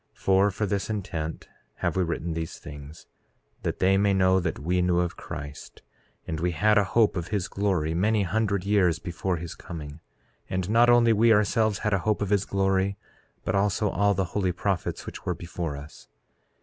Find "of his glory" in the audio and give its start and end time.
7.15-7.93, 12.23-12.97